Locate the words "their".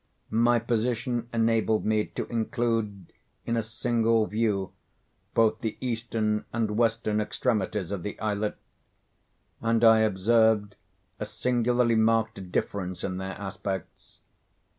13.17-13.33